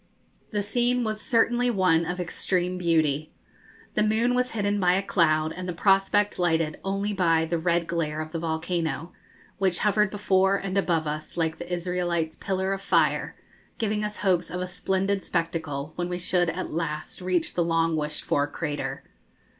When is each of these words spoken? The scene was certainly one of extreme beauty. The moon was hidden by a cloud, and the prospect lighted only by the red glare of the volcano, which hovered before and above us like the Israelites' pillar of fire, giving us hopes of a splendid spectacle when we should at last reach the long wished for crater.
The 0.49 0.63
scene 0.63 1.03
was 1.03 1.21
certainly 1.21 1.69
one 1.69 2.07
of 2.07 2.19
extreme 2.19 2.79
beauty. 2.79 3.35
The 3.93 4.01
moon 4.01 4.33
was 4.33 4.53
hidden 4.53 4.79
by 4.79 4.93
a 4.93 5.03
cloud, 5.03 5.53
and 5.53 5.69
the 5.69 5.73
prospect 5.75 6.39
lighted 6.39 6.79
only 6.83 7.13
by 7.13 7.45
the 7.45 7.59
red 7.59 7.85
glare 7.85 8.19
of 8.19 8.31
the 8.31 8.39
volcano, 8.39 9.11
which 9.59 9.77
hovered 9.81 10.09
before 10.09 10.55
and 10.55 10.75
above 10.75 11.05
us 11.05 11.37
like 11.37 11.59
the 11.59 11.71
Israelites' 11.71 12.35
pillar 12.35 12.73
of 12.73 12.81
fire, 12.81 13.35
giving 13.77 14.03
us 14.03 14.17
hopes 14.17 14.49
of 14.49 14.59
a 14.59 14.65
splendid 14.65 15.23
spectacle 15.23 15.93
when 15.97 16.09
we 16.09 16.17
should 16.17 16.49
at 16.49 16.73
last 16.73 17.21
reach 17.21 17.53
the 17.53 17.63
long 17.63 17.95
wished 17.95 18.23
for 18.23 18.47
crater. 18.47 19.03